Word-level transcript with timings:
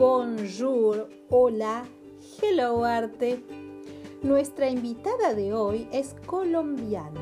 bonjour, 0.00 1.10
hola, 1.28 1.84
hello 2.40 2.84
arte. 2.84 3.44
Nuestra 4.22 4.70
invitada 4.70 5.34
de 5.34 5.52
hoy 5.52 5.88
es 5.92 6.16
colombiana. 6.24 7.20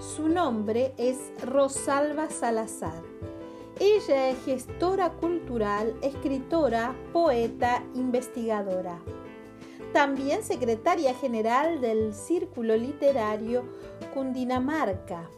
Su 0.00 0.30
nombre 0.30 0.94
es 0.96 1.30
Rosalba 1.44 2.30
Salazar. 2.30 3.02
Ella 3.78 4.30
es 4.30 4.42
gestora 4.46 5.10
cultural, 5.10 5.94
escritora, 6.00 6.96
poeta, 7.12 7.84
investigadora. 7.94 8.98
También 9.92 10.42
secretaria 10.42 11.12
general 11.12 11.82
del 11.82 12.14
Círculo 12.14 12.78
Literario 12.78 13.64
Cundinamarca, 14.14 15.28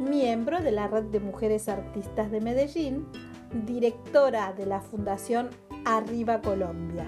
miembro 0.00 0.60
de 0.60 0.70
la 0.70 0.86
Red 0.86 1.04
de 1.04 1.20
Mujeres 1.20 1.66
Artistas 1.66 2.30
de 2.30 2.42
Medellín, 2.42 3.06
directora 3.64 4.52
de 4.52 4.66
la 4.66 4.82
Fundación 4.82 5.48
Arriba 5.88 6.42
Colombia. 6.42 7.06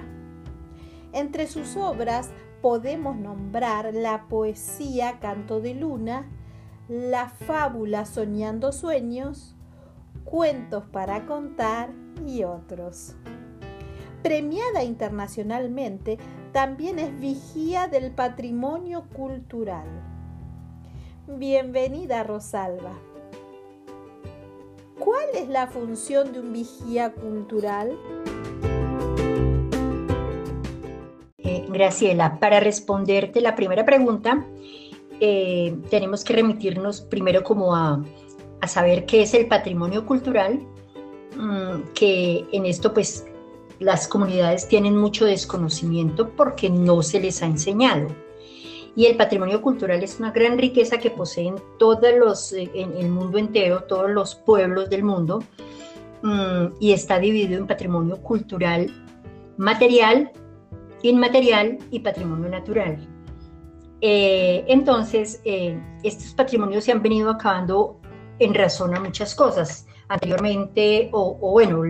Entre 1.12 1.46
sus 1.46 1.76
obras 1.76 2.30
podemos 2.62 3.14
nombrar 3.14 3.92
la 3.92 4.26
poesía 4.26 5.18
Canto 5.20 5.60
de 5.60 5.74
Luna, 5.74 6.30
la 6.88 7.28
fábula 7.28 8.06
Soñando 8.06 8.72
Sueños, 8.72 9.54
Cuentos 10.24 10.84
para 10.86 11.26
Contar 11.26 11.90
y 12.26 12.44
otros. 12.44 13.16
Premiada 14.22 14.82
internacionalmente, 14.82 16.16
también 16.52 16.98
es 16.98 17.20
vigía 17.20 17.86
del 17.86 18.12
patrimonio 18.12 19.04
cultural. 19.12 19.88
Bienvenida 21.26 22.22
Rosalba. 22.22 22.94
¿Cuál 24.98 25.28
es 25.34 25.48
la 25.48 25.66
función 25.66 26.32
de 26.32 26.40
un 26.40 26.54
vigía 26.54 27.12
cultural? 27.12 27.98
Graciela, 31.80 32.38
para 32.38 32.60
responderte 32.60 33.40
la 33.40 33.56
primera 33.56 33.86
pregunta, 33.86 34.44
eh, 35.18 35.74
tenemos 35.88 36.24
que 36.24 36.34
remitirnos 36.34 37.00
primero 37.00 37.42
como 37.42 37.74
a, 37.74 38.04
saber 38.66 39.06
qué 39.06 39.22
es 39.22 39.32
el 39.32 39.46
patrimonio 39.46 40.04
cultural, 40.04 40.60
mm, 41.38 41.94
que 41.94 42.44
en 42.52 42.66
esto 42.66 42.92
pues 42.92 43.24
las 43.78 44.06
comunidades 44.06 44.68
tienen 44.68 44.94
mucho 44.94 45.24
desconocimiento 45.24 46.28
porque 46.36 46.68
no 46.68 47.02
se 47.02 47.18
les 47.18 47.42
ha 47.42 47.46
enseñado. 47.46 48.08
Y 48.94 49.06
el 49.06 49.16
patrimonio 49.16 49.62
cultural 49.62 50.02
es 50.02 50.18
una 50.20 50.32
gran 50.32 50.58
riqueza 50.58 50.98
que 50.98 51.10
poseen 51.10 51.54
todos 51.78 52.14
los, 52.18 52.52
eh, 52.52 52.70
en 52.74 52.94
el 52.98 53.08
mundo 53.08 53.38
entero, 53.38 53.84
todos 53.84 54.10
los 54.10 54.34
pueblos 54.34 54.90
del 54.90 55.02
mundo, 55.02 55.42
mm, 56.20 56.74
y 56.78 56.92
está 56.92 57.18
dividido 57.18 57.58
en 57.58 57.66
patrimonio 57.66 58.18
cultural 58.18 58.90
material, 59.56 60.30
inmaterial 61.02 61.78
y 61.90 62.00
patrimonio 62.00 62.48
natural. 62.48 62.98
Eh, 64.00 64.64
entonces, 64.68 65.40
eh, 65.44 65.78
estos 66.02 66.34
patrimonios 66.34 66.84
se 66.84 66.92
han 66.92 67.02
venido 67.02 67.30
acabando 67.30 68.00
en 68.38 68.54
razón 68.54 68.94
a 68.94 69.00
muchas 69.00 69.34
cosas. 69.34 69.86
Anteriormente, 70.08 71.08
o, 71.12 71.38
o 71.40 71.52
bueno, 71.52 71.82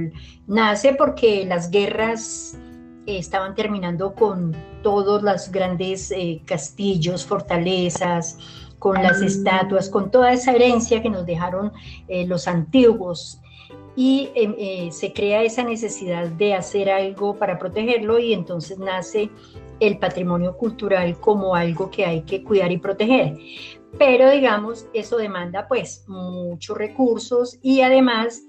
nace 0.47 0.95
porque 0.95 1.47
las 1.47 1.71
guerras 1.71 2.59
estaban 3.07 3.55
terminando 3.55 4.15
con 4.15 4.55
todos 4.83 5.23
los 5.23 5.51
grandes 5.51 6.11
eh, 6.11 6.43
castillos, 6.45 7.25
fortalezas, 7.25 8.39
con 8.79 9.03
las 9.03 9.21
mm. 9.21 9.25
estatuas, 9.25 9.89
con 9.89 10.11
toda 10.11 10.33
esa 10.33 10.53
herencia 10.53 11.03
que 11.03 11.11
nos 11.11 11.27
dejaron 11.27 11.73
eh, 12.09 12.27
los 12.27 12.49
antiguos. 12.49 13.41
Y 13.97 14.31
em, 14.35 14.55
eh, 14.59 14.89
se 14.93 15.13
crea 15.13 15.43
esa 15.43 15.65
necesidad 15.65 16.29
de 16.29 16.55
hacer 16.55 16.91
algo 16.91 17.37
para 17.37 17.59
protegerlo 17.59 18.19
y 18.19 18.33
entonces 18.33 18.79
nace 18.79 19.31
el 19.81 19.99
patrimonio 19.99 20.57
cultural 20.57 21.19
como 21.19 21.55
algo 21.55 21.91
que 21.91 22.05
hay 22.05 22.23
que 22.23 22.45
cuidar 22.45 22.71
y 22.71 22.79
proteger. 22.79 23.37
Pero 23.99 24.31
digamos, 24.31 24.87
eso 24.95 25.17
demanda 25.17 25.67
pues 25.67 26.05
muchos 26.07 26.77
recursos 26.77 27.59
y 27.63 27.81
además 27.81 28.45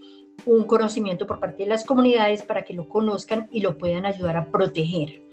un 0.45 0.63
conocimiento 0.63 1.27
por 1.27 1.39
parte 1.39 1.63
de 1.63 1.69
las 1.69 1.85
comunidades 1.85 2.43
para 2.43 2.63
que 2.63 2.73
lo 2.73 2.87
conozcan 2.87 3.47
y 3.51 3.61
lo 3.61 3.77
puedan 3.77 4.05
ayudar 4.05 4.37
a 4.37 4.45
proteger. 4.45 5.23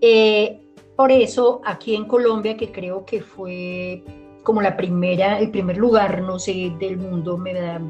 Eh, 0.00 0.60
por 0.96 1.12
eso 1.12 1.60
aquí 1.64 1.94
en 1.94 2.04
Colombia, 2.04 2.56
que 2.56 2.72
creo 2.72 3.04
que 3.04 3.22
fue 3.22 4.02
como 4.42 4.62
la 4.62 4.76
primera, 4.76 5.38
el 5.38 5.50
primer 5.50 5.76
lugar, 5.76 6.22
no 6.22 6.38
sé, 6.38 6.72
del 6.78 6.96
mundo, 6.96 7.36
me 7.36 7.54
da, 7.54 7.80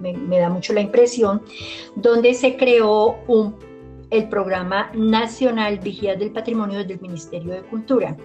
me, 0.00 0.38
da 0.38 0.48
mucho 0.48 0.72
la 0.72 0.80
impresión, 0.80 1.42
donde 1.96 2.34
se 2.34 2.56
creó 2.56 3.18
un, 3.26 3.56
el 4.10 4.28
programa 4.28 4.90
nacional 4.94 5.78
Vigías 5.78 6.18
del 6.18 6.30
Patrimonio 6.30 6.84
del 6.84 7.00
Ministerio 7.00 7.52
de 7.52 7.62
Cultura 7.62 8.16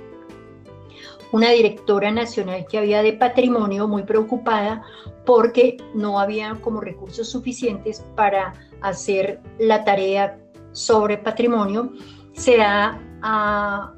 una 1.34 1.50
directora 1.50 2.12
nacional 2.12 2.66
que 2.70 2.78
había 2.78 3.02
de 3.02 3.14
patrimonio 3.14 3.88
muy 3.88 4.04
preocupada 4.04 4.84
porque 5.26 5.78
no 5.96 6.20
había 6.20 6.54
como 6.62 6.80
recursos 6.80 7.28
suficientes 7.28 8.06
para 8.16 8.54
hacer 8.82 9.42
la 9.58 9.84
tarea 9.84 10.38
sobre 10.74 11.18
patrimonio, 11.18 11.92
se 12.34 12.58
da 12.58 13.02
a, 13.24 13.94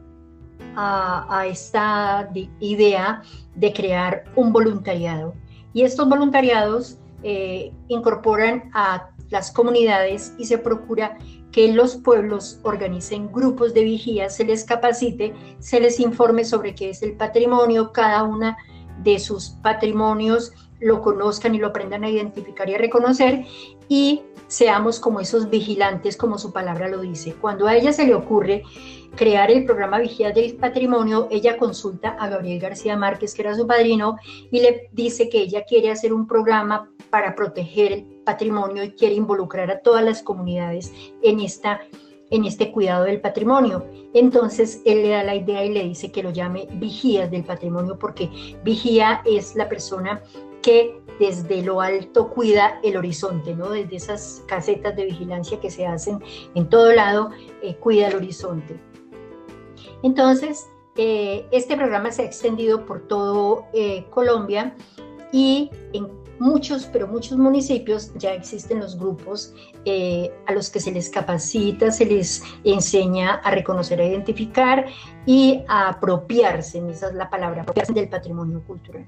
esta 1.46 2.30
idea 2.60 3.22
de 3.56 3.74
crear 3.74 4.24
un 4.36 4.52
voluntariado. 4.52 5.34
Y 5.74 5.84
estos 5.84 6.08
voluntariados 6.08 6.98
eh, 7.28 7.74
incorporan 7.88 8.70
a 8.76 9.10
las 9.32 9.50
comunidades 9.52 10.36
y 10.38 10.46
se 10.46 10.60
procura 10.60 11.18
que 11.52 11.74
los 11.74 11.96
pueblos 11.96 12.60
organicen 12.62 13.32
grupos 13.32 13.74
de 13.74 13.84
vigía, 13.84 14.30
se 14.30 14.46
les 14.46 14.64
capacite, 14.64 15.34
se 15.58 15.80
les 15.80 16.00
informe 16.00 16.46
sobre 16.46 16.76
qué 16.76 16.92
es 16.92 17.02
el 17.02 17.18
patrimonio, 17.18 17.92
cada 17.92 18.22
una 18.22 18.58
de 19.04 19.18
sus 19.18 19.50
patrimonios 19.64 20.54
lo 20.80 21.02
conozcan 21.02 21.56
y 21.56 21.58
lo 21.58 21.66
aprendan 21.66 22.04
a 22.04 22.10
identificar 22.12 22.70
y 22.70 22.76
a 22.76 22.78
reconocer 22.78 23.44
y 23.90 24.22
seamos 24.48 25.00
como 25.00 25.20
esos 25.20 25.50
vigilantes, 25.50 26.18
como 26.18 26.38
su 26.38 26.52
palabra 26.52 26.88
lo 26.88 27.02
dice. 27.02 27.34
Cuando 27.34 27.68
a 27.68 27.76
ella 27.76 27.94
se 27.94 28.06
le 28.06 28.16
ocurre 28.16 28.64
crear 29.16 29.50
el 29.50 29.66
programa 29.66 30.00
Vigía 30.00 30.32
del 30.32 30.56
Patrimonio, 30.56 31.28
ella 31.32 31.58
consulta 31.58 32.10
a 32.20 32.28
Gabriel 32.28 32.60
García 32.60 32.98
Márquez, 32.98 33.34
que 33.34 33.42
era 33.42 33.56
su 33.56 33.66
padrino, 33.66 34.18
y 34.52 34.62
le 34.62 34.90
dice 34.92 35.30
que 35.30 35.40
ella 35.40 35.64
quiere 35.64 35.92
hacer 35.92 36.14
un 36.14 36.28
programa 36.28 36.92
para 37.10 37.36
proteger 37.36 37.92
el 37.92 38.04
patrimonio 38.26 38.84
y 38.84 38.92
quiere 38.92 39.16
involucrar 39.16 39.72
a 39.72 39.80
todas 39.80 40.04
las 40.04 40.22
comunidades 40.22 40.92
en, 41.22 41.40
esta, 41.40 41.82
en 42.30 42.44
este 42.46 42.72
cuidado 42.72 43.06
del 43.06 43.22
patrimonio. 43.22 43.86
Entonces 44.14 44.82
él 44.86 45.04
le 45.04 45.10
da 45.10 45.24
la 45.24 45.36
idea 45.36 45.64
y 45.64 45.74
le 45.74 45.84
dice 45.84 46.12
que 46.12 46.24
lo 46.24 46.32
llame 46.32 46.68
vigías 46.74 47.32
del 47.32 47.44
patrimonio 47.44 47.98
porque 47.98 48.30
vigía 48.64 49.22
es 49.26 49.56
la 49.56 49.70
persona 49.70 50.22
que 50.66 51.00
desde 51.20 51.62
lo 51.62 51.80
alto 51.80 52.32
cuida 52.32 52.80
el 52.82 52.98
horizonte, 52.98 53.54
¿no? 53.54 53.70
Desde 53.70 53.98
esas 53.98 54.44
casetas 54.48 54.96
de 54.96 55.06
vigilancia 55.06 55.60
que 55.60 55.70
se 55.70 55.86
hacen 55.86 56.20
en 56.56 56.68
todo 56.68 56.92
lado, 56.92 57.30
eh, 57.62 57.76
cuida 57.76 58.08
el 58.08 58.16
horizonte. 58.16 58.76
Entonces, 60.02 60.66
eh, 60.98 61.46
este 61.52 61.78
programa 61.78 62.12
se 62.12 62.24
ha 62.24 62.26
extendido 62.26 62.84
por 62.84 63.02
todo 63.02 63.68
eh, 63.74 64.08
Colombia 64.10 64.76
y 65.32 65.70
en 65.94 66.10
muchos, 66.40 66.86
pero 66.92 67.08
muchos 67.08 67.38
municipios 67.38 68.12
ya 68.16 68.34
existen 68.34 68.80
los 68.80 68.98
grupos 68.98 69.54
a 70.48 70.52
los 70.52 70.72
que 70.72 70.80
se 70.80 70.92
les 70.92 71.10
capacita, 71.10 71.92
se 71.92 72.08
les 72.08 72.42
enseña 72.64 73.36
a 73.36 73.52
reconocer, 73.52 74.02
a 74.02 74.06
identificar 74.06 74.88
y 75.28 75.64
a 75.68 75.90
apropiarse, 75.90 76.80
esa 76.90 77.10
es 77.10 77.14
la 77.14 77.30
palabra, 77.30 77.62
apropiarse 77.62 77.94
del 77.94 78.10
patrimonio 78.10 78.64
cultural. 78.66 79.06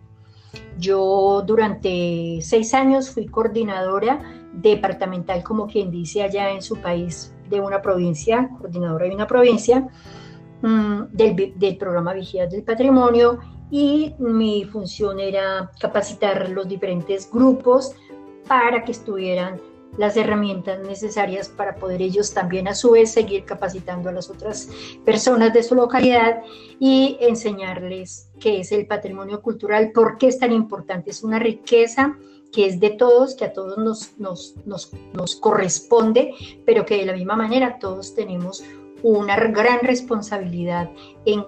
Yo 0.78 1.44
durante 1.46 2.40
seis 2.42 2.74
años 2.74 3.10
fui 3.10 3.26
coordinadora 3.28 4.22
departamental, 4.54 5.44
como 5.44 5.68
quien 5.68 5.92
dice 5.92 6.24
allá 6.24 6.52
en 6.52 6.62
su 6.62 6.78
país, 6.78 7.34
de 7.50 7.60
una 7.60 7.82
provincia, 7.82 8.50
coordinadora 8.58 9.06
de 9.06 9.16
una 9.16 9.28
provincia, 9.28 9.88
mm, 10.62 11.04
del, 11.12 11.78
programa 11.78 12.14
Vigías 12.14 12.50
del 12.50 12.64
Patrimonio 12.64 13.40
y 13.70 14.16
mi 14.20 14.66
función 14.66 15.20
era 15.20 15.72
capacitar 15.80 16.50
los 16.50 16.68
diferentes 16.68 17.30
grupos 17.32 17.96
para 18.48 18.84
que 18.84 18.92
estuvieran 18.92 19.60
las 19.98 20.16
herramientas 20.18 20.80
necesarias 20.80 21.50
para 21.50 21.76
poder 21.76 22.02
ellos 22.02 22.34
también 22.34 22.68
a 22.68 22.76
su 22.76 22.92
vez 22.92 23.12
seguir 23.12 23.46
capacitando 23.46 24.10
a 24.10 24.12
las 24.12 24.30
otras 24.30 24.70
personas 25.06 25.54
de 25.54 25.64
su 25.64 25.76
localidad 25.76 26.42
y 26.80 27.18
enseñarles 27.20 28.30
qué 28.40 28.60
es 28.60 28.72
el 28.72 28.86
patrimonio 28.86 29.42
cultural, 29.42 29.92
por 29.92 30.18
qué 30.18 30.28
es 30.28 30.40
tan 30.40 30.52
importante, 30.52 31.12
es 31.12 31.24
una 31.24 31.40
riqueza 31.40 32.18
que 32.52 32.66
es 32.66 32.80
de 32.80 32.92
todos, 32.92 33.36
que 33.36 33.46
a 33.46 33.54
todos 33.54 33.78
nos, 33.78 34.18
nos, 34.18 34.56
nos, 34.66 34.92
nos 35.14 35.36
corresponde, 35.36 36.34
pero 36.66 36.86
que 36.86 36.98
de 36.98 37.06
la 37.06 37.14
misma 37.14 37.36
manera 37.36 37.78
todos 37.80 38.16
tenemos 38.16 38.64
una 39.04 39.36
gran 39.36 39.80
responsabilidad 39.82 40.90
en 41.26 41.46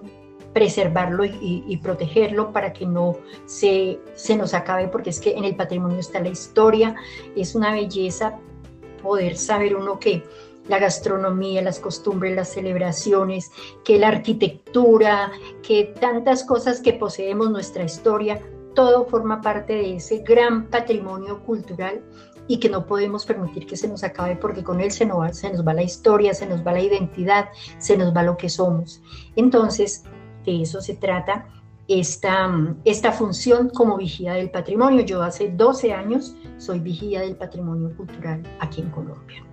preservarlo 0.52 1.24
y, 1.24 1.76
protegerlo 1.82 2.52
para 2.52 2.72
que 2.72 2.86
no 2.86 3.16
se, 3.46 4.00
se 4.14 4.36
nos 4.36 4.52
acabe, 4.54 4.88
porque 4.88 5.10
es 5.10 5.20
que 5.20 5.32
en 5.32 5.44
el 5.44 5.56
patrimonio 5.56 5.98
está 5.98 6.20
la 6.20 6.28
historia, 6.28 6.96
es 7.36 7.54
una 7.54 7.72
belleza 7.72 8.38
poder 9.02 9.36
saber 9.36 9.76
uno 9.76 9.98
que 9.98 10.24
la 10.68 10.78
gastronomía, 10.78 11.62
las 11.62 11.80
costumbres, 11.80 12.34
las 12.34 12.52
celebraciones, 12.52 13.50
que 13.84 13.98
la 13.98 14.08
arquitectura, 14.08 15.32
que 15.62 15.94
tantas 16.00 16.44
cosas 16.44 16.80
que 16.80 16.92
poseemos, 16.92 17.50
nuestra 17.50 17.84
historia, 17.84 18.40
todo 18.74 19.04
forma 19.06 19.40
parte 19.40 19.74
de 19.74 19.96
ese 19.96 20.18
gran 20.18 20.66
patrimonio 20.66 21.42
cultural 21.44 22.02
y 22.46 22.58
que 22.58 22.68
no 22.68 22.86
podemos 22.86 23.24
permitir 23.26 23.66
que 23.66 23.76
se 23.76 23.88
nos 23.88 24.02
acabe 24.04 24.36
porque 24.36 24.62
con 24.62 24.80
él 24.80 24.90
se 24.90 25.06
nos, 25.06 25.20
va, 25.20 25.32
se 25.32 25.52
nos 25.52 25.66
va 25.66 25.74
la 25.74 25.82
historia, 25.82 26.34
se 26.34 26.46
nos 26.46 26.66
va 26.66 26.72
la 26.72 26.80
identidad, 26.80 27.48
se 27.78 27.96
nos 27.96 28.14
va 28.14 28.22
lo 28.22 28.36
que 28.36 28.48
somos. 28.48 29.02
Entonces, 29.36 30.04
de 30.44 30.62
eso 30.62 30.80
se 30.80 30.94
trata 30.94 31.46
esta, 31.88 32.48
esta 32.84 33.12
función 33.12 33.68
como 33.68 33.96
vigía 33.96 34.34
del 34.34 34.50
patrimonio. 34.50 35.04
Yo 35.04 35.22
hace 35.22 35.50
12 35.50 35.92
años 35.92 36.36
soy 36.58 36.78
vigía 36.78 37.20
del 37.20 37.36
patrimonio 37.36 37.96
cultural 37.96 38.42
aquí 38.60 38.80
en 38.80 38.90
Colombia. 38.90 39.44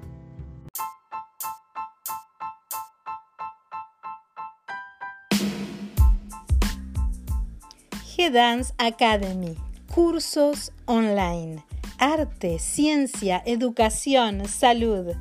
G-Dance 8.15 8.73
Academy, 8.77 9.55
cursos 9.93 10.71
online, 10.85 11.63
arte, 11.99 12.59
ciencia, 12.59 13.43
educación, 13.45 14.47
salud, 14.47 15.13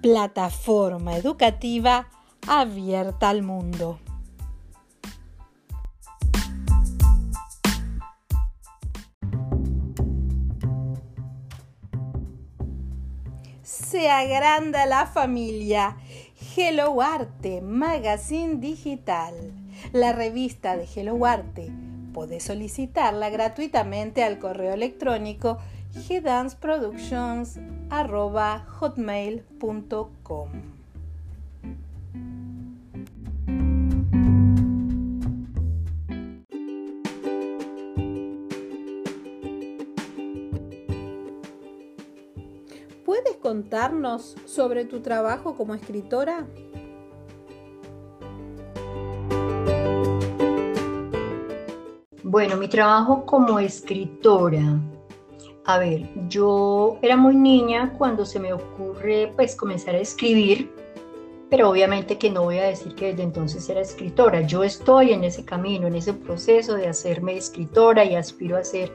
plataforma 0.00 1.16
educativa 1.16 2.08
abierta 2.46 3.28
al 3.28 3.42
mundo. 3.42 3.98
Se 13.64 14.10
agranda 14.10 14.84
la 14.84 15.06
familia. 15.06 15.96
Hello 16.54 17.00
Arte, 17.00 17.62
Magazine 17.62 18.56
Digital, 18.56 19.34
la 19.92 20.12
revista 20.12 20.76
de 20.76 20.86
Hello 20.94 21.24
Arte 21.24 21.72
Podés 22.14 22.44
solicitarla 22.44 23.28
gratuitamente 23.28 24.22
al 24.22 24.38
correo 24.38 24.72
electrónico 24.72 25.58
hotmail.com 28.80 30.83
contarnos 43.54 44.34
sobre 44.46 44.84
tu 44.84 44.98
trabajo 44.98 45.54
como 45.54 45.76
escritora? 45.76 46.44
Bueno, 52.24 52.56
mi 52.56 52.66
trabajo 52.66 53.24
como 53.24 53.60
escritora. 53.60 54.80
A 55.66 55.78
ver, 55.78 56.10
yo 56.28 56.98
era 57.00 57.16
muy 57.16 57.36
niña 57.36 57.94
cuando 57.96 58.26
se 58.26 58.40
me 58.40 58.52
ocurre 58.52 59.32
pues 59.36 59.54
comenzar 59.54 59.94
a 59.94 59.98
escribir, 59.98 60.74
pero 61.48 61.70
obviamente 61.70 62.18
que 62.18 62.32
no 62.32 62.42
voy 62.42 62.58
a 62.58 62.64
decir 62.64 62.96
que 62.96 63.12
desde 63.12 63.22
entonces 63.22 63.68
era 63.68 63.82
escritora. 63.82 64.40
Yo 64.40 64.64
estoy 64.64 65.12
en 65.12 65.22
ese 65.22 65.44
camino, 65.44 65.86
en 65.86 65.94
ese 65.94 66.12
proceso 66.12 66.74
de 66.74 66.88
hacerme 66.88 67.36
escritora 67.36 68.04
y 68.04 68.16
aspiro 68.16 68.56
a 68.56 68.64
ser 68.64 68.90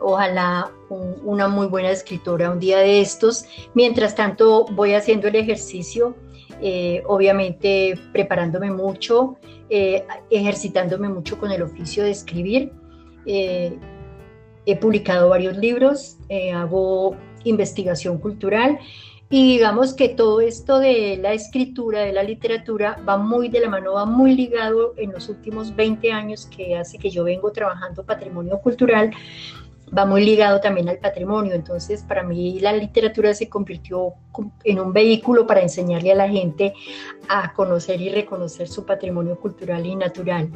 ojalá 0.00 0.70
una 0.88 1.48
muy 1.48 1.66
buena 1.66 1.90
escritora 1.90 2.50
un 2.50 2.58
día 2.58 2.78
de 2.78 3.00
estos. 3.00 3.44
Mientras 3.74 4.14
tanto 4.14 4.66
voy 4.72 4.94
haciendo 4.94 5.28
el 5.28 5.36
ejercicio, 5.36 6.16
eh, 6.60 7.02
obviamente 7.06 7.98
preparándome 8.12 8.70
mucho, 8.70 9.36
eh, 9.68 10.04
ejercitándome 10.30 11.08
mucho 11.08 11.38
con 11.38 11.52
el 11.52 11.62
oficio 11.62 12.02
de 12.02 12.10
escribir. 12.10 12.72
Eh, 13.24 13.78
he 14.66 14.76
publicado 14.76 15.28
varios 15.28 15.56
libros, 15.56 16.16
eh, 16.28 16.52
hago 16.52 17.16
investigación 17.44 18.18
cultural 18.18 18.78
y 19.30 19.52
digamos 19.52 19.94
que 19.94 20.08
todo 20.08 20.40
esto 20.40 20.80
de 20.80 21.16
la 21.16 21.32
escritura, 21.32 22.00
de 22.00 22.12
la 22.12 22.24
literatura, 22.24 23.00
va 23.08 23.16
muy 23.16 23.48
de 23.48 23.60
la 23.60 23.68
mano, 23.68 23.92
va 23.92 24.04
muy 24.04 24.34
ligado 24.34 24.92
en 24.96 25.12
los 25.12 25.28
últimos 25.28 25.74
20 25.76 26.10
años 26.10 26.46
que 26.46 26.76
hace 26.76 26.98
que 26.98 27.10
yo 27.10 27.22
vengo 27.24 27.52
trabajando 27.52 28.04
patrimonio 28.04 28.58
cultural 28.58 29.12
va 29.96 30.06
muy 30.06 30.24
ligado 30.24 30.60
también 30.60 30.88
al 30.88 30.98
patrimonio. 30.98 31.54
Entonces, 31.54 32.02
para 32.02 32.22
mí 32.22 32.60
la 32.60 32.72
literatura 32.72 33.34
se 33.34 33.48
convirtió 33.48 34.14
en 34.64 34.80
un 34.80 34.92
vehículo 34.92 35.46
para 35.46 35.60
enseñarle 35.60 36.12
a 36.12 36.16
la 36.16 36.28
gente 36.28 36.72
a 37.28 37.52
conocer 37.52 38.00
y 38.00 38.10
reconocer 38.10 38.68
su 38.68 38.84
patrimonio 38.84 39.38
cultural 39.38 39.84
y 39.86 39.96
natural. 39.96 40.50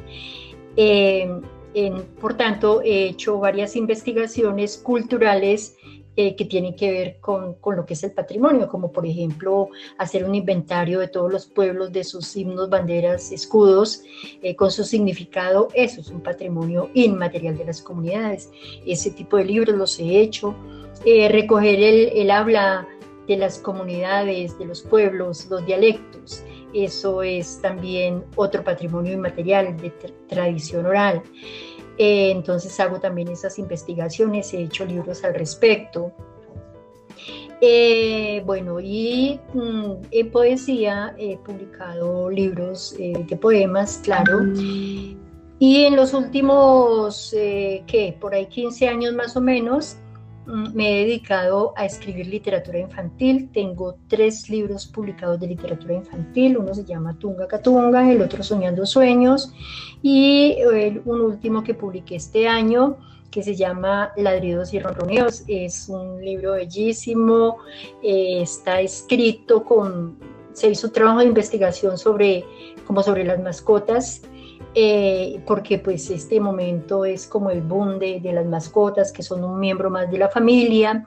Eh, 0.76 1.28
por 2.20 2.34
tanto, 2.34 2.82
he 2.82 3.08
hecho 3.08 3.38
varias 3.38 3.74
investigaciones 3.74 4.78
culturales 4.78 5.76
eh, 6.16 6.36
que 6.36 6.44
tienen 6.44 6.76
que 6.76 6.90
ver 6.92 7.16
con, 7.20 7.54
con, 7.54 7.76
lo 7.76 7.84
que 7.84 7.94
es 7.94 8.04
el 8.04 8.12
patrimonio, 8.12 8.68
como 8.68 8.92
por 8.92 9.04
ejemplo 9.04 9.70
hacer 9.98 10.24
un 10.24 10.34
inventario 10.34 11.00
de 11.00 11.08
todos 11.08 11.32
los 11.32 11.46
pueblos, 11.46 11.92
de 11.92 12.04
sus 12.04 12.36
himnos, 12.36 12.70
banderas, 12.70 13.32
escudos, 13.32 14.02
eh, 14.42 14.54
con 14.54 14.70
su 14.70 14.84
significado. 14.84 15.68
Eso 15.74 16.00
es 16.00 16.10
un 16.10 16.20
patrimonio 16.20 16.90
inmaterial 16.94 17.56
de 17.56 17.64
las 17.64 17.82
comunidades. 17.82 18.50
Ese 18.86 19.10
tipo 19.10 19.36
de 19.36 19.44
libros 19.44 19.76
los 19.76 19.98
he 19.98 20.20
hecho. 20.20 20.54
Eh, 21.04 21.28
recoger 21.28 21.82
el, 21.82 22.08
el 22.14 22.30
habla 22.30 22.86
de 23.26 23.36
las 23.36 23.58
comunidades, 23.58 24.58
de 24.58 24.66
los 24.66 24.82
pueblos, 24.82 25.46
los 25.50 25.64
dialectos. 25.66 26.44
Eso 26.74 27.22
es 27.22 27.60
también 27.62 28.24
otro 28.36 28.62
patrimonio 28.64 29.12
inmaterial 29.12 29.76
de 29.76 29.90
tradición 30.28 30.86
oral. 30.86 31.22
Eh, 31.98 32.30
entonces 32.30 32.78
hago 32.80 32.98
también 33.00 33.28
esas 33.28 33.58
investigaciones, 33.58 34.52
he 34.52 34.62
hecho 34.62 34.84
libros 34.84 35.24
al 35.24 35.34
respecto. 35.34 36.12
Eh, 37.60 38.42
bueno, 38.44 38.80
y 38.80 39.40
mm, 39.54 39.92
en 40.10 40.30
poesía 40.30 41.14
he 41.18 41.38
publicado 41.38 42.28
libros 42.30 42.94
eh, 42.98 43.24
de 43.26 43.36
poemas, 43.36 44.00
claro. 44.02 44.40
Y 45.60 45.84
en 45.84 45.96
los 45.96 46.12
últimos, 46.12 47.30
¿qué? 47.32 48.16
Por 48.20 48.34
ahí 48.34 48.46
15 48.46 48.88
años 48.88 49.14
más 49.14 49.36
o 49.36 49.40
menos, 49.40 49.96
Mm, 49.96 50.03
me 50.46 51.02
he 51.02 51.06
dedicado 51.06 51.72
a 51.76 51.84
escribir 51.84 52.26
literatura 52.26 52.78
infantil. 52.78 53.50
Tengo 53.52 53.96
tres 54.08 54.48
libros 54.48 54.86
publicados 54.86 55.40
de 55.40 55.48
literatura 55.48 55.94
infantil. 55.94 56.58
Uno 56.58 56.74
se 56.74 56.84
llama 56.84 57.18
Tunga 57.18 57.46
Catunga, 57.46 58.10
el 58.10 58.20
otro 58.22 58.42
Soñando 58.42 58.86
Sueños 58.86 59.52
y 60.02 60.56
un 61.04 61.20
último 61.20 61.62
que 61.62 61.74
publiqué 61.74 62.16
este 62.16 62.46
año 62.46 62.98
que 63.30 63.42
se 63.42 63.56
llama 63.56 64.12
Ladridos 64.16 64.72
y 64.74 64.78
Ronroneos. 64.78 65.44
Es 65.48 65.88
un 65.88 66.24
libro 66.24 66.52
bellísimo, 66.52 67.58
eh, 68.02 68.42
está 68.42 68.80
escrito 68.80 69.64
con, 69.64 70.18
se 70.52 70.70
hizo 70.70 70.86
un 70.86 70.92
trabajo 70.92 71.18
de 71.18 71.26
investigación 71.26 71.98
sobre, 71.98 72.44
como 72.86 73.02
sobre 73.02 73.24
las 73.24 73.40
mascotas 73.40 74.22
eh, 74.74 75.40
porque 75.46 75.78
pues 75.78 76.10
este 76.10 76.40
momento 76.40 77.04
es 77.04 77.26
como 77.26 77.50
el 77.50 77.62
boom 77.62 77.98
de, 77.98 78.20
las 78.32 78.46
mascotas, 78.46 79.12
que 79.12 79.22
son 79.22 79.44
un 79.44 79.60
miembro 79.60 79.90
más 79.90 80.10
de 80.10 80.18
la 80.18 80.28
familia, 80.28 81.06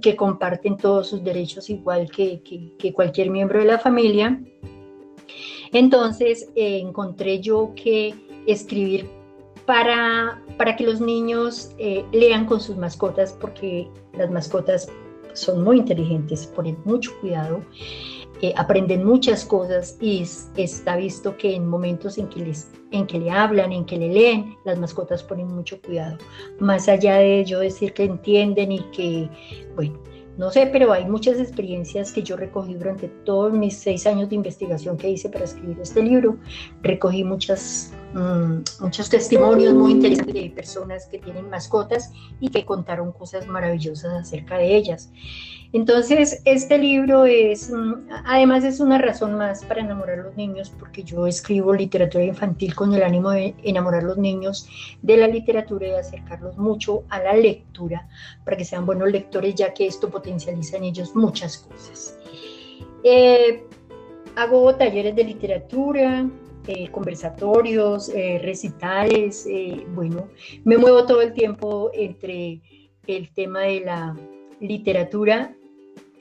que 0.00 0.16
comparten 0.16 0.76
todos 0.76 1.08
sus 1.08 1.22
derechos 1.22 1.70
igual 1.70 2.10
que, 2.10 2.42
cualquier 2.94 3.30
miembro 3.30 3.60
de 3.60 3.66
la 3.66 3.78
familia. 3.78 4.40
Entonces 5.72 6.48
eh, 6.56 6.78
encontré 6.78 7.40
yo 7.40 7.72
que 7.76 8.14
escribir 8.46 9.08
para, 9.66 10.42
para 10.56 10.76
que 10.76 10.84
los 10.84 11.00
niños 11.00 11.72
eh, 11.78 12.04
lean 12.12 12.46
con 12.46 12.60
sus 12.60 12.76
mascotas, 12.76 13.32
porque 13.32 13.88
las 14.14 14.30
mascotas 14.30 14.88
son 15.34 15.62
muy 15.62 15.78
inteligentes, 15.78 16.46
ponen 16.46 16.78
mucho 16.84 17.12
cuidado 17.20 17.60
eh, 18.42 18.52
aprenden 18.56 19.04
muchas 19.04 19.44
cosas 19.44 19.96
y 20.00 20.24
está 20.56 20.96
visto 20.96 21.36
que 21.36 21.54
en 21.54 21.66
momentos 21.66 22.18
en 22.18 22.28
que, 22.28 22.40
les, 22.40 22.70
en 22.90 23.06
que 23.06 23.18
le 23.18 23.30
hablan, 23.30 23.72
en 23.72 23.84
que 23.86 23.96
le 23.96 24.08
leen, 24.08 24.56
las 24.64 24.78
mascotas 24.78 25.22
ponen 25.22 25.48
mucho 25.48 25.80
cuidado. 25.80 26.18
Más 26.60 26.88
allá 26.88 27.16
de 27.16 27.44
yo 27.44 27.60
decir 27.60 27.94
que 27.94 28.04
entienden 28.04 28.72
y 28.72 28.80
que, 28.90 29.28
bueno, 29.74 29.98
no 30.36 30.50
sé, 30.50 30.68
pero 30.70 30.92
hay 30.92 31.06
muchas 31.06 31.40
experiencias 31.40 32.12
que 32.12 32.22
yo 32.22 32.36
recogí 32.36 32.74
durante 32.74 33.08
todos 33.24 33.54
mis 33.54 33.74
seis 33.74 34.06
años 34.06 34.28
de 34.28 34.34
investigación 34.34 34.98
que 34.98 35.08
hice 35.08 35.30
para 35.30 35.44
escribir 35.46 35.78
este 35.80 36.02
libro. 36.02 36.36
Recogí 36.82 37.24
muchas, 37.24 37.94
mm, 38.16 38.64
muchos 38.80 39.08
testimonios 39.08 39.74
muy 39.74 39.92
interesantes 39.92 40.34
de 40.34 40.50
personas 40.50 41.06
que 41.06 41.18
tienen 41.18 41.48
mascotas 41.50 42.12
y 42.40 42.48
que 42.48 42.64
contaron 42.64 43.12
cosas 43.12 43.46
maravillosas 43.46 44.12
acerca 44.14 44.58
de 44.58 44.76
ellas. 44.76 45.10
Entonces, 45.72 46.40
este 46.44 46.78
libro 46.78 47.26
es, 47.26 47.70
mm, 47.70 48.08
además 48.24 48.64
es 48.64 48.80
una 48.80 48.98
razón 48.98 49.34
más 49.34 49.64
para 49.64 49.80
enamorar 49.82 50.20
a 50.20 50.22
los 50.22 50.36
niños, 50.36 50.72
porque 50.78 51.02
yo 51.02 51.26
escribo 51.26 51.74
literatura 51.74 52.24
infantil 52.24 52.74
con 52.74 52.94
el 52.94 53.02
ánimo 53.02 53.30
de 53.30 53.54
enamorar 53.62 54.02
a 54.02 54.06
los 54.06 54.18
niños 54.18 54.68
de 55.02 55.16
la 55.16 55.26
literatura 55.26 55.88
y 55.88 55.90
acercarlos 55.92 56.56
mucho 56.56 57.04
a 57.10 57.20
la 57.20 57.34
lectura, 57.34 58.08
para 58.44 58.56
que 58.56 58.64
sean 58.64 58.86
buenos 58.86 59.10
lectores, 59.10 59.54
ya 59.54 59.74
que 59.74 59.86
esto 59.86 60.08
potencializa 60.08 60.78
en 60.78 60.84
ellos 60.84 61.14
muchas 61.14 61.58
cosas. 61.58 62.18
Eh, 63.04 63.64
hago 64.36 64.74
talleres 64.76 65.14
de 65.16 65.24
literatura, 65.24 66.26
eh, 66.66 66.88
conversatorios, 66.90 68.08
eh, 68.08 68.38
recitales, 68.42 69.48
bueno, 69.94 70.28
me 70.64 70.76
muevo 70.78 71.06
todo 71.06 71.20
el 71.20 71.32
tiempo 71.32 71.90
entre 71.94 72.60
el 73.06 73.30
tema 73.32 73.62
de 73.62 73.80
la 73.80 74.16
literatura 74.60 75.54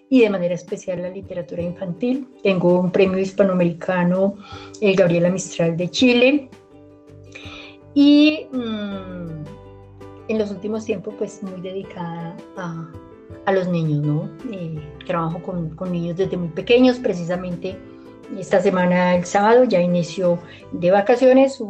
y 0.10 0.22
de 0.22 0.30
manera 0.30 0.54
especial 0.54 1.02
la 1.02 1.10
literatura 1.10 1.62
infantil. 1.62 2.28
Tengo 2.44 2.80
un 2.80 2.92
premio 2.92 3.18
hispanoamericano, 3.18 4.36
el 4.82 4.96
Gabriela 4.96 5.30
Mistral 5.30 5.76
de 5.76 5.90
Chile. 5.90 6.50
Y 7.94 8.48
mm, 8.52 9.46
en 10.28 10.38
los 10.38 10.52
últimos 10.52 10.86
tiempos, 10.86 11.16
pues 11.18 11.42
muy 11.44 11.62
dedicada 11.62 12.36
a, 12.58 12.92
a 13.46 13.52
los 13.52 13.68
niños, 13.68 14.02
¿no? 14.04 14.30
Eh, 14.52 14.80
trabajo 15.06 15.42
con, 15.42 15.70
con, 15.72 15.92
niños 15.92 16.18
desde 16.18 16.38
muy 16.38 16.50
pequeños, 16.50 17.00
precisamente 17.00 17.78
esta 18.38 18.62
semana, 18.62 19.16
el 19.16 19.26
sábado, 19.26 19.64
ya 19.64 19.82
inició 19.82 20.40
de 20.72 20.92
vacaciones 20.92 21.62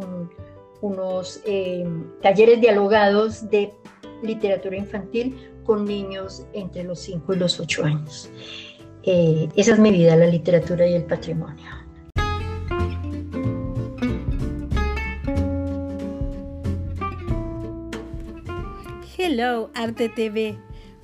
unos 0.81 1.41
eh, 1.45 1.85
talleres 2.21 2.61
dialogados 2.61 3.49
de 3.49 3.73
literatura 4.21 4.77
infantil 4.77 5.51
con 5.65 5.85
niños 5.85 6.45
entre 6.53 6.83
los 6.83 6.99
5 6.99 7.33
y 7.33 7.37
los 7.37 7.59
8 7.59 7.85
años. 7.85 8.29
Eh, 9.03 9.49
esa 9.55 9.73
es 9.73 9.79
mi 9.79 9.91
vida, 9.91 10.15
la 10.15 10.27
literatura 10.27 10.87
y 10.87 10.93
el 10.93 11.03
patrimonio. 11.03 11.65
Hello, 19.17 19.71
Arte 19.73 20.09
TV, 20.09 20.57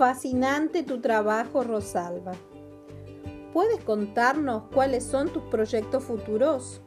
Fascinante 0.00 0.82
tu 0.82 1.02
trabajo, 1.02 1.62
Rosalba. 1.62 2.32
¿Puedes 3.52 3.84
contarnos 3.84 4.62
cuáles 4.72 5.04
son 5.04 5.28
tus 5.28 5.42
proyectos 5.42 6.04
futuros? 6.04 6.80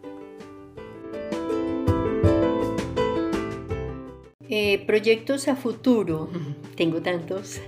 Eh, 4.50 4.84
proyectos 4.88 5.48
a 5.48 5.56
futuro, 5.56 6.30
tengo 6.76 7.04
tantos. 7.04 7.62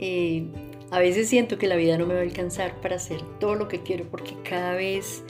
Eh, 0.00 0.50
a 0.90 0.98
veces 0.98 1.28
siento 1.28 1.58
que 1.58 1.66
la 1.66 1.76
vida 1.76 1.98
no 1.98 2.06
me 2.06 2.14
va 2.14 2.20
a 2.20 2.22
alcanzar 2.22 2.80
para 2.80 2.96
hacer 2.96 3.20
todo 3.40 3.54
lo 3.54 3.68
que 3.68 3.82
quiero 3.82 4.04
porque 4.04 4.34
cada 4.48 4.74
vez 4.74 5.22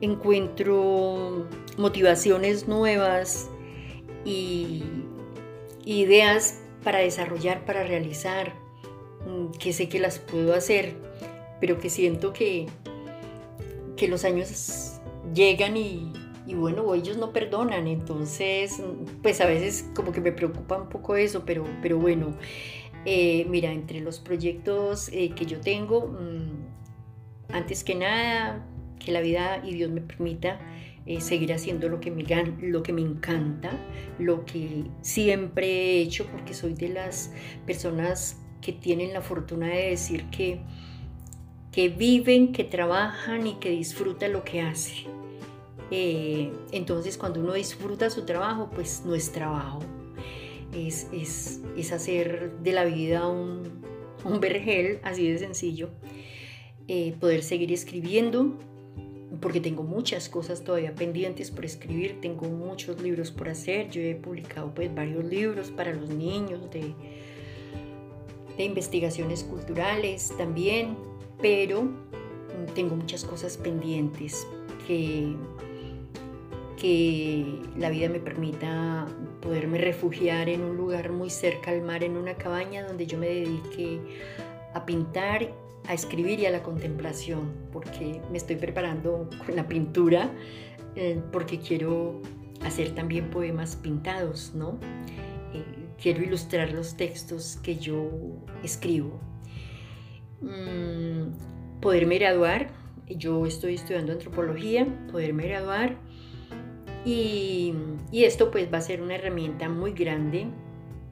encuentro 0.00 1.46
motivaciones 1.76 2.68
nuevas 2.68 3.50
y 4.24 4.82
ideas 5.84 6.60
para 6.84 6.98
desarrollar, 6.98 7.64
para 7.64 7.82
realizar, 7.82 8.54
mm, 9.26 9.58
que 9.58 9.72
sé 9.72 9.88
que 9.88 9.98
las 9.98 10.18
puedo 10.18 10.54
hacer, 10.54 10.94
pero 11.60 11.78
que 11.78 11.90
siento 11.90 12.32
que, 12.32 12.66
que 13.96 14.08
los 14.08 14.24
años 14.24 15.00
llegan 15.34 15.76
y, 15.76 16.12
bueno, 16.54 16.94
ellos 16.94 17.18
no 17.18 17.32
perdonan, 17.32 17.86
entonces 17.86 18.80
pues 19.22 19.40
a 19.42 19.46
veces 19.46 19.86
como 19.94 20.12
que 20.12 20.20
me 20.20 20.32
preocupa 20.32 20.78
un 20.78 20.88
poco 20.88 21.14
eso, 21.16 21.42
pero, 21.44 21.64
pero 21.82 21.98
bueno, 21.98 22.34
eh, 23.04 23.46
mira, 23.48 23.72
entre 23.72 24.00
los 24.00 24.18
proyectos 24.18 25.08
eh, 25.12 25.30
que 25.30 25.46
yo 25.46 25.60
tengo, 25.60 26.08
mm, 26.08 27.52
antes 27.52 27.84
que 27.84 27.94
nada, 27.94 28.66
que 28.98 29.12
la 29.12 29.20
vida 29.20 29.62
y 29.64 29.74
Dios 29.74 29.90
me 29.90 30.00
permita 30.00 30.60
eh, 31.06 31.20
seguir 31.20 31.52
haciendo 31.52 31.88
lo 31.88 32.00
que, 32.00 32.10
me, 32.10 32.24
lo 32.60 32.82
que 32.82 32.92
me 32.92 33.00
encanta, 33.00 33.70
lo 34.18 34.44
que 34.44 34.84
siempre 35.00 35.66
he 35.66 36.00
hecho, 36.02 36.26
porque 36.26 36.52
soy 36.52 36.74
de 36.74 36.88
las 36.90 37.32
personas 37.66 38.36
que 38.60 38.72
tienen 38.72 39.12
la 39.12 39.22
fortuna 39.22 39.68
de 39.68 39.90
decir 39.90 40.24
que, 40.30 40.60
que 41.72 41.88
viven, 41.88 42.52
que 42.52 42.64
trabajan 42.64 43.46
y 43.46 43.54
que 43.54 43.70
disfrutan 43.70 44.32
lo 44.32 44.44
que 44.44 44.60
hacen. 44.60 45.06
Entonces 45.90 47.16
cuando 47.16 47.40
uno 47.40 47.54
disfruta 47.54 48.10
su 48.10 48.26
trabajo, 48.26 48.68
pues 48.74 49.02
no 49.06 49.14
es 49.14 49.32
trabajo, 49.32 49.78
es, 50.86 51.08
es, 51.12 51.92
hacer 51.92 52.52
de 52.62 52.72
la 52.72 52.84
vida 52.84 53.26
un, 53.28 53.82
un 54.24 54.40
vergel, 54.40 55.00
así 55.02 55.30
de 55.30 55.38
sencillo. 55.38 55.90
Eh, 56.86 57.14
poder 57.20 57.42
seguir 57.42 57.72
escribiendo, 57.72 58.58
porque 59.40 59.60
tengo 59.60 59.82
muchas 59.82 60.28
cosas 60.28 60.64
todavía 60.64 60.94
pendientes 60.94 61.50
por 61.50 61.64
escribir, 61.64 62.20
tengo 62.20 62.48
muchos 62.48 63.00
libros 63.02 63.30
por 63.30 63.48
hacer, 63.48 63.90
yo 63.90 64.00
he 64.00 64.14
publicado 64.14 64.72
pues 64.74 64.94
varios 64.94 65.24
libros 65.24 65.70
para 65.70 65.92
los 65.92 66.08
niños 66.08 66.70
de, 66.70 66.94
de 68.56 68.64
investigaciones 68.64 69.44
culturales 69.44 70.32
también, 70.38 70.96
pero 71.40 71.88
tengo 72.74 72.96
muchas 72.96 73.24
cosas 73.24 73.56
pendientes 73.56 74.46
que, 74.86 75.34
que 76.80 77.60
la 77.76 77.90
vida 77.90 78.08
me 78.08 78.20
permita 78.20 79.06
poderme 79.40 79.78
refugiar 79.78 80.48
en 80.48 80.62
un 80.62 80.76
lugar 80.76 81.10
muy 81.10 81.28
cerca 81.28 81.72
al 81.72 81.82
mar, 81.82 82.04
en 82.04 82.16
una 82.16 82.34
cabaña 82.34 82.86
donde 82.86 83.06
yo 83.06 83.18
me 83.18 83.26
dedique 83.26 84.00
a 84.74 84.86
pintar 84.86 85.52
a 85.88 85.94
escribir 85.94 86.38
y 86.40 86.46
a 86.46 86.50
la 86.50 86.62
contemplación, 86.62 87.52
porque 87.72 88.20
me 88.30 88.36
estoy 88.36 88.56
preparando 88.56 89.28
con 89.44 89.56
la 89.56 89.66
pintura, 89.66 90.30
eh, 90.94 91.20
porque 91.32 91.58
quiero 91.58 92.20
hacer 92.62 92.94
también 92.94 93.30
poemas 93.30 93.74
pintados, 93.74 94.52
¿no? 94.54 94.78
Eh, 95.54 95.64
quiero 96.00 96.22
ilustrar 96.22 96.72
los 96.72 96.96
textos 96.96 97.58
que 97.62 97.76
yo 97.76 98.10
escribo. 98.62 99.18
Mm, 100.42 101.80
poderme 101.80 102.18
graduar, 102.18 102.68
yo 103.08 103.46
estoy 103.46 103.74
estudiando 103.74 104.12
antropología, 104.12 104.86
poderme 105.10 105.48
graduar 105.48 105.96
y, 107.04 107.74
esto 108.12 108.50
pues 108.50 108.72
va 108.72 108.78
a 108.78 108.82
ser 108.82 109.02
una 109.02 109.14
herramienta 109.14 109.68
muy 109.68 109.92
grande 109.92 110.46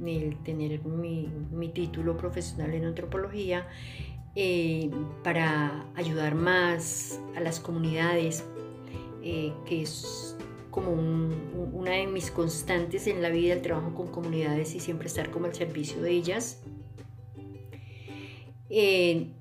el 0.05 0.37
tener 0.43 0.85
mi, 0.85 1.28
mi 1.50 1.69
título 1.69 2.16
profesional 2.16 2.75
en 2.75 2.85
antropología 2.85 3.66
eh, 4.38 4.90
para 5.25 5.87
ayudar 5.95 6.35
más 6.35 7.19
a 7.35 7.40
las 7.40 7.59
comunidades, 7.59 8.45
eh, 9.23 9.55
que 9.64 9.81
es 9.81 10.37
como 10.71 10.93
una 10.93 11.93
de 11.93 12.07
mis 12.07 12.31
constantes 12.31 13.07
en 13.07 13.23
la 13.23 13.31
vida, 13.31 13.55
el 13.55 13.62
trabajo 13.62 13.95
con 13.95 14.09
comunidades 14.09 14.75
y 14.75 14.81
siempre 14.81 15.07
estar 15.07 15.31
como 15.31 15.47
al 15.47 15.55
servicio 15.55 16.02
de 16.02 16.11
ellas. 16.11 16.62
Eh, 18.69 19.33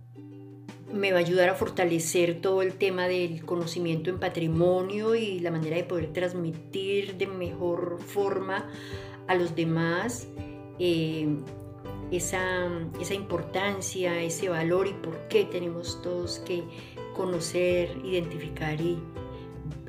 me 0.95 1.11
va 1.11 1.17
a 1.17 1.21
ayudar 1.21 1.49
a 1.49 1.55
fortalecer 1.55 2.41
todo 2.41 2.61
el 2.61 2.73
tema 2.73 3.07
del 3.07 3.45
conocimiento 3.45 4.09
en 4.09 4.19
patrimonio 4.19 5.15
y 5.15 5.39
la 5.39 5.51
manera 5.51 5.75
de 5.75 5.83
poder 5.83 6.13
transmitir 6.13 7.15
de 7.17 7.27
mejor 7.27 7.99
forma 7.99 8.69
a 9.27 9.35
los 9.35 9.55
demás 9.55 10.27
esa, 12.11 12.69
esa 12.99 13.13
importancia, 13.13 14.21
ese 14.21 14.49
valor 14.49 14.87
y 14.87 14.93
por 14.93 15.27
qué 15.27 15.43
tenemos 15.45 16.01
todos 16.01 16.39
que 16.39 16.63
conocer, 17.15 17.89
identificar 18.03 18.79
y, 18.79 18.97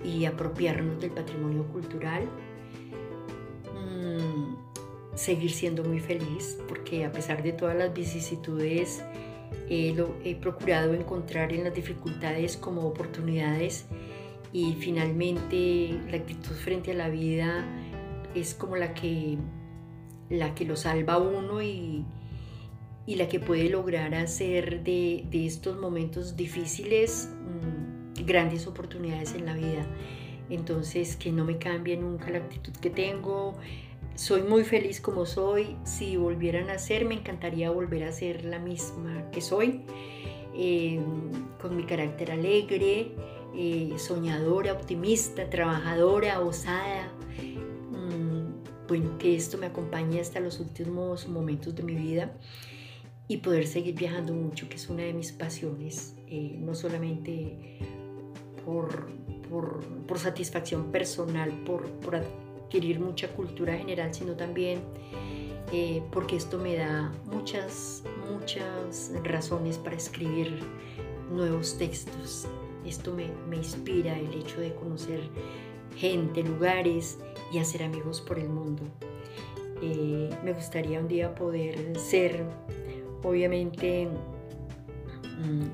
y 0.05 0.25
apropiarnos 0.25 1.01
del 1.01 1.11
patrimonio 1.13 1.65
cultural. 1.69 2.25
Mm, 3.75 4.57
seguir 5.15 5.51
siendo 5.51 5.83
muy 5.83 6.01
feliz, 6.01 6.59
porque 6.69 7.05
a 7.05 7.13
pesar 7.13 7.43
de 7.43 7.53
todas 7.53 7.77
las 7.77 7.93
vicisitudes, 7.95 9.03
lo, 9.95 10.17
he 10.25 10.35
procurado 10.37 10.95
encontrar 10.95 11.53
en 11.53 11.65
las 11.65 11.75
dificultades 11.75 12.57
como 12.57 12.83
oportunidades 12.83 13.87
y 14.53 14.75
finalmente 14.75 15.99
la 16.11 16.19
actitud 16.19 16.55
frente 16.55 16.93
a 16.93 16.95
la 16.95 17.09
vida 17.09 17.65
es 18.35 18.55
como 18.55 18.77
la 18.77 18.95
que, 18.95 19.39
la 20.31 20.55
que 20.55 20.65
lo 20.65 20.77
salva 20.77 21.15
a 21.15 21.19
uno 21.19 21.63
y, 21.63 22.05
y 23.07 23.17
la 23.17 23.29
que 23.29 23.41
puede 23.41 23.69
lograr 23.69 24.15
hacer 24.15 24.83
de, 24.83 25.25
de 25.31 25.47
estos 25.47 25.79
momentos 25.79 26.37
difíciles 26.37 27.31
mm, 27.43 28.25
grandes 28.25 28.67
oportunidades 28.67 29.35
en 29.35 29.47
la 29.47 29.55
vida. 29.55 29.87
Entonces, 30.49 31.17
que 31.17 31.33
no 31.33 31.45
me 31.45 31.59
cambie 31.59 31.97
nunca 31.97 32.31
la 32.31 32.39
actitud 32.39 32.73
que 32.75 32.91
tengo. 32.91 33.55
Soy 34.17 34.43
muy 34.43 34.65
feliz 34.65 35.01
como 35.01 35.27
soy. 35.27 35.77
Si 35.85 36.17
volvieran 36.17 36.71
a 36.71 36.79
ser, 36.79 37.05
me 37.05 37.15
encantaría 37.15 37.71
volver 37.71 38.05
a 38.05 38.13
ser 38.13 38.47
la 38.47 38.59
misma 38.59 39.31
que 39.31 39.43
soy, 39.43 39.83
eh, 40.55 40.99
con 41.61 41.77
mi 41.77 41.85
carácter 41.85 42.31
alegre, 42.31 43.13
eh, 43.55 43.93
soñadora, 43.99 44.73
optimista, 44.73 45.51
trabajadora, 45.51 46.41
osada. 46.41 47.13
Mm, 47.91 48.87
bueno, 48.89 49.19
que 49.19 49.37
esto 49.37 49.59
me 49.59 49.67
acompañe 49.67 50.19
hasta 50.19 50.41
los 50.41 50.61
últimos 50.61 51.29
momentos 51.29 51.75
de 51.75 51.83
mi 51.83 51.95
vida 51.95 52.33
y 53.29 53.39
poder 53.39 53.67
seguir 53.67 53.97
viajando 53.97 54.33
mucho, 54.33 54.67
que 54.71 54.77
es 54.77 54.89
una 54.89 55.03
de 55.03 55.13
mis 55.13 55.33
pasiones, 55.33 56.15
eh, 56.27 56.57
no 56.59 56.75
solamente 56.75 57.81
por, 58.65 59.09
por, 59.51 60.19
satisfacción 60.19 60.91
personal, 60.91 61.51
por, 61.65 61.85
por, 62.01 62.23
adquirir 62.67 63.01
mucha 63.01 63.29
cultura 63.29 63.77
general, 63.77 64.13
sino 64.13 64.35
también 64.35 64.81
eh, 65.73 66.03
porque 66.13 66.37
esto 66.37 66.59
me 66.59 66.77
da 66.77 67.13
muchas, 67.25 68.03
muchas 68.31 69.13
razones 69.25 69.79
para 69.79 69.97
escribir 69.97 70.61
nuevos 71.31 71.79
textos. 71.79 72.47
Esto 72.85 73.13
me, 73.13 73.29
me 73.49 73.57
inspira 73.57 74.19
el 74.19 74.33
hecho 74.35 74.61
de 74.61 74.75
conocer 74.75 75.21
gente, 75.97 76.43
lugares 76.43 77.19
y 77.53 77.59
hacer 77.59 77.83
amigos 77.83 78.21
por 78.21 78.39
el 78.39 78.49
mundo. 78.49 78.83
Eh, 79.83 80.31
me 80.45 80.53
gustaría 80.53 81.01
un 81.01 81.09
día 81.09 81.35
poder 81.35 81.99
ser 81.99 82.45
Obviamente, 83.27 84.09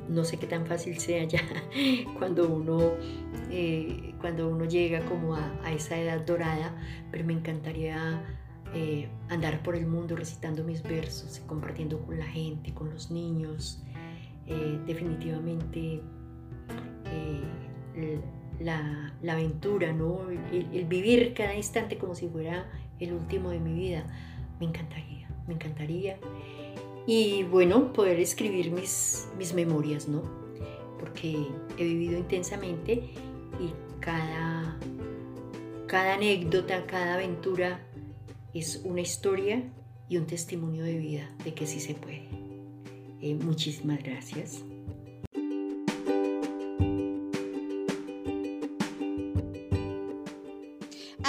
no 0.08 0.24
sé 0.24 0.38
qué 0.38 0.46
tan 0.46 0.66
fácil 0.66 0.98
sea 0.98 1.24
ya 1.24 1.40
cuando 2.18 2.48
uno, 2.48 2.92
eh, 3.50 4.14
cuando 4.20 4.48
uno 4.48 4.64
llega 4.64 5.04
como 5.06 5.36
a, 5.36 5.72
esa 5.72 5.98
edad 5.98 6.20
dorada, 6.24 6.74
pero 7.10 7.24
me 7.24 7.32
encantaría 7.32 8.22
eh, 8.74 9.08
andar 9.28 9.62
por 9.62 9.76
el 9.76 9.86
mundo 9.86 10.16
recitando 10.16 10.64
mis 10.64 10.82
versos, 10.82 11.40
compartiendo 11.46 12.00
con 12.00 12.18
la 12.18 12.26
gente, 12.26 12.72
con 12.74 12.90
los 12.90 13.10
niños. 13.10 13.82
Eh, 14.46 14.80
definitivamente 14.86 16.02
la, 18.58 19.12
aventura, 19.28 19.92
¿no? 19.92 20.28
el 20.30 20.84
vivir 20.86 21.32
cada 21.34 21.54
instante 21.54 21.96
como 21.96 22.14
si 22.14 22.28
fuera 22.28 22.66
el 22.98 23.12
último 23.12 23.50
de 23.50 23.60
mi 23.60 23.72
vida, 23.72 24.04
me 24.60 24.66
encantaría, 24.66 25.28
me 25.46 25.54
encantaría 25.54 26.18
y 27.06 27.42
bueno, 27.44 27.92
poder 27.92 28.20
escribir 28.20 28.70
mis, 28.70 29.28
mis 29.38 29.54
memorias, 29.54 30.08
¿no? 30.08 30.22
Porque 30.98 31.46
he 31.76 31.84
vivido 31.84 32.18
intensamente 32.18 33.10
y 33.60 33.72
cada, 34.00 34.78
cada 35.86 36.14
anécdota, 36.14 36.86
cada 36.86 37.14
aventura 37.14 37.86
es 38.54 38.82
una 38.84 39.00
historia 39.00 39.62
y 40.08 40.16
un 40.16 40.26
testimonio 40.26 40.84
de 40.84 40.98
vida 40.98 41.30
de 41.44 41.54
que 41.54 41.66
sí 41.66 41.80
se 41.80 41.94
puede. 41.94 42.28
Eh, 43.20 43.34
muchísimas 43.34 44.02
gracias. 44.02 44.62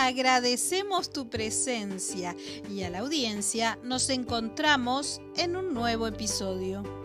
Agradecemos 0.03 1.09
tu 1.11 1.29
presencia 1.29 2.35
y 2.69 2.83
a 2.83 2.89
la 2.89 2.99
audiencia 2.99 3.79
nos 3.83 4.09
encontramos 4.09 5.21
en 5.37 5.55
un 5.55 5.73
nuevo 5.73 6.07
episodio. 6.07 7.02